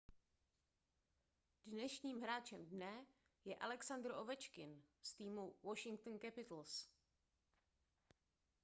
[1.65, 3.05] dnešním hráčem dne
[3.45, 6.89] je alexandr ovečkin z týmu washington capitals